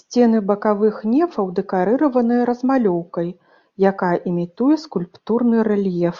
Сцены 0.00 0.40
бакавых 0.50 0.98
нефаў 1.14 1.46
дэкарыраваныя 1.60 2.42
размалёўкай, 2.52 3.28
якая 3.96 4.16
імітуе 4.32 4.76
скульптурны 4.88 5.56
рэльеф. 5.76 6.18